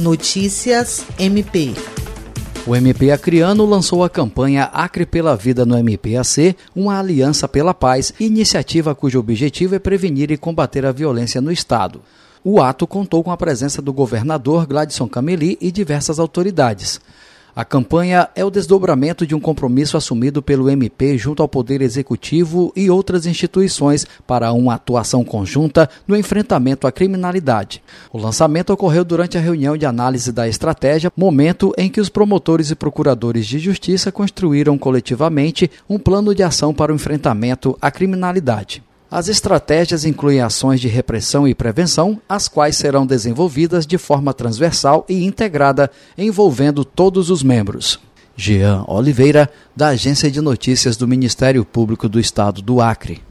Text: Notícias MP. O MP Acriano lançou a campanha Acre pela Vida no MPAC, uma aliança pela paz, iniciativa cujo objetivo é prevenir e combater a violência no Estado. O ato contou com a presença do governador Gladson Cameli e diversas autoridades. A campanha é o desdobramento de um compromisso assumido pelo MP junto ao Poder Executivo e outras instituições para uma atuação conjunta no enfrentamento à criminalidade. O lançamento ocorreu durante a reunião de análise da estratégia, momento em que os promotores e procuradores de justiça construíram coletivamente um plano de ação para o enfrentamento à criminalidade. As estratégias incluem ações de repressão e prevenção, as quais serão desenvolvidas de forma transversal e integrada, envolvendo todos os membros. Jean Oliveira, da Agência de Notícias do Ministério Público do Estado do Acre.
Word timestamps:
Notícias 0.00 1.04
MP. 1.18 1.74
O 2.64 2.76
MP 2.76 3.10
Acriano 3.10 3.66
lançou 3.66 4.04
a 4.04 4.08
campanha 4.08 4.70
Acre 4.72 5.04
pela 5.04 5.34
Vida 5.34 5.66
no 5.66 5.76
MPAC, 5.76 6.56
uma 6.72 7.00
aliança 7.00 7.48
pela 7.48 7.74
paz, 7.74 8.14
iniciativa 8.20 8.94
cujo 8.94 9.18
objetivo 9.18 9.74
é 9.74 9.80
prevenir 9.80 10.30
e 10.30 10.36
combater 10.36 10.86
a 10.86 10.92
violência 10.92 11.40
no 11.40 11.50
Estado. 11.50 12.00
O 12.44 12.62
ato 12.62 12.86
contou 12.86 13.24
com 13.24 13.32
a 13.32 13.36
presença 13.36 13.82
do 13.82 13.92
governador 13.92 14.68
Gladson 14.68 15.08
Cameli 15.08 15.58
e 15.60 15.72
diversas 15.72 16.20
autoridades. 16.20 17.00
A 17.58 17.64
campanha 17.64 18.28
é 18.36 18.44
o 18.44 18.52
desdobramento 18.52 19.26
de 19.26 19.34
um 19.34 19.40
compromisso 19.40 19.96
assumido 19.96 20.40
pelo 20.40 20.70
MP 20.70 21.18
junto 21.18 21.42
ao 21.42 21.48
Poder 21.48 21.82
Executivo 21.82 22.72
e 22.76 22.88
outras 22.88 23.26
instituições 23.26 24.06
para 24.28 24.52
uma 24.52 24.74
atuação 24.74 25.24
conjunta 25.24 25.90
no 26.06 26.16
enfrentamento 26.16 26.86
à 26.86 26.92
criminalidade. 26.92 27.82
O 28.12 28.18
lançamento 28.18 28.72
ocorreu 28.72 29.04
durante 29.04 29.36
a 29.36 29.40
reunião 29.40 29.76
de 29.76 29.84
análise 29.84 30.30
da 30.30 30.46
estratégia, 30.46 31.12
momento 31.16 31.74
em 31.76 31.90
que 31.90 32.00
os 32.00 32.08
promotores 32.08 32.70
e 32.70 32.76
procuradores 32.76 33.44
de 33.44 33.58
justiça 33.58 34.12
construíram 34.12 34.78
coletivamente 34.78 35.68
um 35.90 35.98
plano 35.98 36.36
de 36.36 36.44
ação 36.44 36.72
para 36.72 36.92
o 36.92 36.94
enfrentamento 36.94 37.76
à 37.82 37.90
criminalidade. 37.90 38.84
As 39.10 39.28
estratégias 39.28 40.04
incluem 40.04 40.42
ações 40.42 40.80
de 40.80 40.88
repressão 40.88 41.48
e 41.48 41.54
prevenção, 41.54 42.20
as 42.28 42.46
quais 42.46 42.76
serão 42.76 43.06
desenvolvidas 43.06 43.86
de 43.86 43.96
forma 43.96 44.34
transversal 44.34 45.06
e 45.08 45.24
integrada, 45.24 45.90
envolvendo 46.16 46.84
todos 46.84 47.30
os 47.30 47.42
membros. 47.42 47.98
Jean 48.36 48.84
Oliveira, 48.86 49.50
da 49.74 49.88
Agência 49.88 50.30
de 50.30 50.42
Notícias 50.42 50.96
do 50.96 51.08
Ministério 51.08 51.64
Público 51.64 52.06
do 52.06 52.20
Estado 52.20 52.60
do 52.60 52.82
Acre. 52.82 53.22